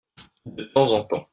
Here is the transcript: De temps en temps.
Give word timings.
De 0.45 0.63
temps 0.73 0.93
en 0.93 1.03
temps. 1.05 1.27